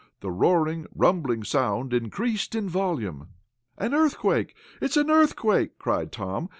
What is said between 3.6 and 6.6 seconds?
"An earthquake! It's an earthquake!" cried Tom.